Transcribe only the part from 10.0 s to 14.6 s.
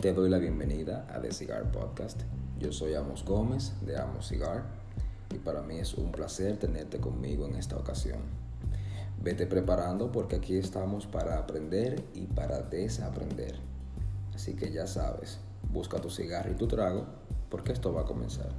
porque aquí estamos para aprender y para desaprender. Así